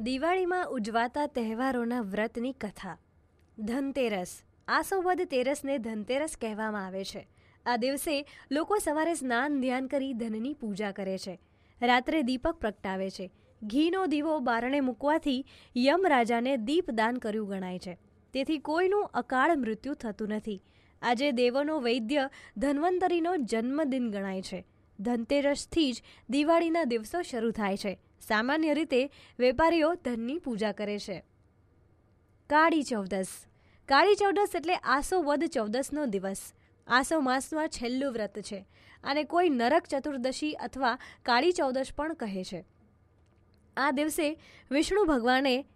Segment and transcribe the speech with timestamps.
[0.00, 2.98] દિવાળીમાં ઉજવાતા તહેવારોના વ્રતની કથા.
[3.58, 4.42] ધનતેરસ.
[4.68, 7.28] આ વદ તેરસને ધનતેરસ કહેવામાં આવે છે.
[7.66, 11.40] આ દિવસે લોકો સવારે સ્નાન ધ્યાન કરી ધનની પૂજા કરે છે.
[11.82, 13.30] રાત્રે દીપક પ્રગટાવે છે.
[13.62, 15.44] ઘીનો દીવો બારણે મૂકવાથી
[15.76, 17.98] યમ રાજાને દીપદાન કર્યું ગણાય છે.
[18.32, 20.62] તેથી કોઈનું અકાળ મૃત્યુ થતું નથી.
[21.02, 24.66] આજે દેવોનો વૈદ્ય ધન્વંતરીનો જન્મદિન ગણાય છે.
[25.00, 27.98] ધનતેરસથી જ દિવાળીના દિવસો શરૂ થાય છે.
[28.20, 31.24] સામાન્ય રીતે વેપારીઓ ધનની પૂજા કરે છે.
[32.50, 33.30] કાળી ચૌદસ.
[33.88, 36.42] કાળી ચૌદસ એટલે આસો વદ ચૌદસનો દિવસ.
[36.86, 38.66] આસો માસમાં છેલ્લું વ્રત છે
[39.04, 42.64] અને કોઈ નરક ચતુર્દશી અથવા કાળી ચૌદશ પણ કહે છે.
[43.76, 44.38] આ દિવસે
[44.70, 45.66] વિષ્ણુ ભગવાને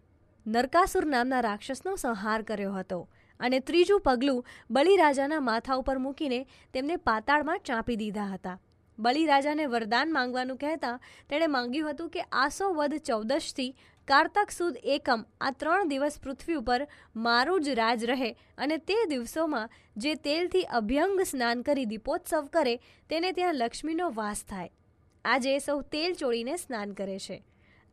[0.47, 3.09] નરકાસુર નામના રાક્ષસનો સંહાર કર્યો હતો
[3.41, 8.59] અને ત્રીજું પગલું બલિરાજાના માથા ઉપર મૂકીને તેમને પાતાળમાં ચાંપી દીધા હતા.
[9.03, 10.97] બલિરાજાને વરદાન માંગવાનું કહેતા
[11.29, 13.71] તેણે માંગ્યું હતું કે આસો વધ ચૌદશથી
[14.09, 16.81] કારતક સુદ એકમ, આ ત્રણ દિવસ પૃથ્વી ઉપર
[17.27, 22.75] મારું જ રાજ રહે અને તે દિવસોમાં જે તેલથી અભ્યંગ સ્નાન કરી દીપોત્સવ કરે,
[23.11, 24.71] તેને ત્યાં લક્ષ્મીનો વાસ થાય.
[25.25, 27.39] આજે સૌ તેલ ચોળીને સ્નાન કરે છે.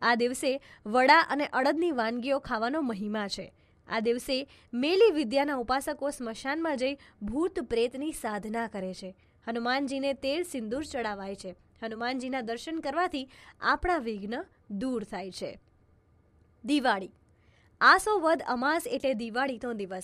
[0.02, 0.52] આ દિવસે
[0.86, 3.48] વડા અને અડદની વાનગીઓ ખાવાનો મહિમા છે.
[3.88, 4.36] આ દિવસે
[4.74, 9.12] મેલી વિદ્યાના ઉપાસકો સ્મશાનમાં જઈ ભૂત પ્રેતની સાધના કરે છે.
[9.48, 11.56] હનુમાનજીને તેર સિંદૂર ચડાવાય છે.
[11.84, 13.30] હનુમાનજીના દર્શન કરવાથી
[13.62, 14.36] આપણા વિઘ્ન
[14.70, 15.60] દૂર થાય છે.
[16.66, 17.12] દિવાળી.
[17.82, 20.04] આસો વદ અમાસ એટલે દિવાળીનો દિવસ.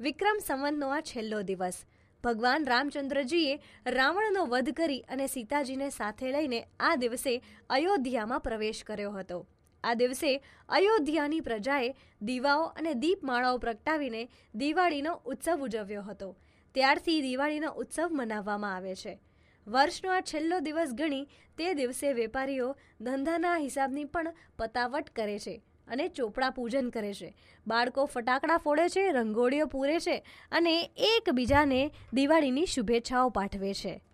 [0.00, 1.84] વિક્રમ સંવંતનો આ છેલ્લો દિવસ.
[2.24, 9.46] ભગવાન રામચંદ્રજીએ રાવણનો વધ કરી અને સીતાજીને સાથે લઈને આ દિવસે અયોધ્યામાં પ્રવેશ કર્યો હતો.
[9.84, 16.36] આ દિવસે અયોધ્યાની પ્રજાએ દીવાઓ અને દીપમાળાઓ પ્રગટાવીને દિવાળીનો ઉત્સવ ઉજવ્યો હતો.
[16.78, 19.20] ત્યારથી દિવાળીનો ઉત્સવ મનાવવામાં આવે છે.
[19.66, 21.24] વર્ષનો આ છેલ્લો દિવસ ગણી
[21.58, 27.36] તે દિવસે વેપારીઓ ધંધાના હિસાબની પણ પતાવટ કરે છે અને ચોપડા પૂજન કરે છે.
[27.66, 34.04] બાળકો ફટાકડા ફોડે છે, રંગોળીઓ પૂરે છે અને એકબીજાને દિવાળીની શુભેચ્છાઓ પાઠવે છે.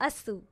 [0.00, 0.49] અસ્તુ.